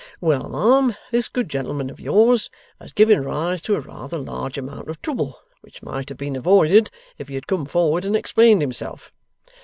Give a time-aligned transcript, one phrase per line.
[0.19, 4.87] Well, ma'am, this good gentleman of yours has given rise to a rather large amount
[4.89, 6.89] of trouble which might have been avoided
[7.19, 9.13] if he had come forward and explained himself.